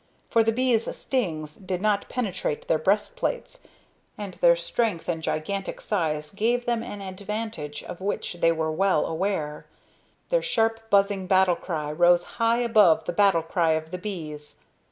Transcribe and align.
For 0.31 0.41
the 0.41 0.51
bees' 0.51 0.91
stings 0.97 1.57
did 1.57 1.79
not 1.79 2.09
penetrate 2.09 2.67
their 2.67 2.79
breastplates, 2.79 3.61
and 4.17 4.33
their 4.33 4.55
strength 4.55 5.07
and 5.07 5.21
gigantic 5.21 5.79
size 5.79 6.31
gave 6.33 6.65
them 6.65 6.81
an 6.81 7.01
advantage 7.01 7.83
of 7.83 8.01
which 8.01 8.37
they 8.41 8.51
were 8.51 8.71
well 8.71 9.05
aware. 9.05 9.67
Their 10.29 10.41
sharp, 10.41 10.89
buzzing 10.89 11.27
battle 11.27 11.55
cry 11.55 11.91
rose 11.91 12.23
high 12.41 12.61
above 12.63 13.05
the 13.05 13.13
battle 13.13 13.43
cry 13.43 13.73
of 13.73 13.91
the 13.91 13.99
bees. 13.99 14.61